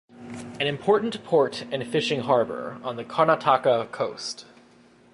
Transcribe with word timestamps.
An 0.59 0.65
important 0.65 1.23
port 1.23 1.63
and 1.71 1.85
fishing 1.85 2.21
harbor 2.21 2.79
on 2.81 2.95
the 2.95 3.03
Karnataka 3.05 3.91
coast. 3.91 4.47